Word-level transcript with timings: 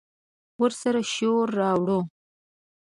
ورسره 0.61 1.01
شور، 1.13 1.47
راوړه 1.59 1.99